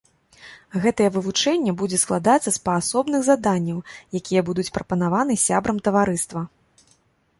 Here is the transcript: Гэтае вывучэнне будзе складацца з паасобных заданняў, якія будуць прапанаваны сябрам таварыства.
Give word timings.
Гэтае 0.83 1.09
вывучэнне 1.17 1.73
будзе 1.81 1.99
складацца 2.03 2.49
з 2.55 2.59
паасобных 2.69 3.21
заданняў, 3.29 3.77
якія 4.21 4.41
будуць 4.51 4.69
прапанаваны 4.79 5.33
сябрам 5.47 5.77
таварыства. 5.91 6.41